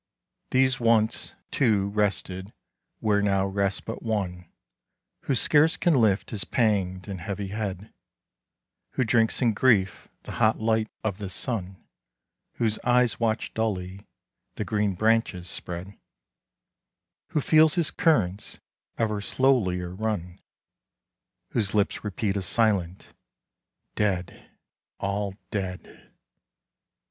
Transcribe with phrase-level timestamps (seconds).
[0.49, 2.53] These once, too, rested
[3.01, 4.51] where now rests but one,
[5.25, 7.93] Who scarce can lift his panged and heavy head,
[8.93, 11.85] Who drinks in grief the hot light of the sun,
[12.53, 14.07] Whose eyes watch dully
[14.55, 15.95] the green branches spread,
[17.27, 18.57] Who feels his currents
[18.97, 20.39] ever slowlier run,
[21.49, 23.09] Whose lips repeat a silent'...
[23.95, 24.49] Dead!
[24.99, 26.11] all dead!'